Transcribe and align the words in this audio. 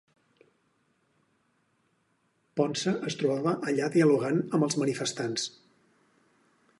Ponce 2.59 2.95
es 3.11 3.19
trobava 3.19 3.53
allà 3.73 3.91
dialogant 3.97 4.41
amb 4.47 4.69
els 4.69 4.79
manifestants. 4.85 5.47